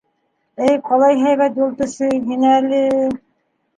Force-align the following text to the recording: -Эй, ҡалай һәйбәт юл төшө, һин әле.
-Эй, 0.67 0.77
ҡалай 0.87 1.19
һәйбәт 1.25 1.61
юл 1.65 1.75
төшө, 1.83 2.11
һин 2.31 2.49
әле. 2.57 2.81